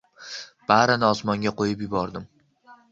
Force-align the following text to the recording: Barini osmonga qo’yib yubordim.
Barini 0.71 1.07
osmonga 1.11 1.55
qo’yib 1.63 1.87
yubordim. 1.89 2.29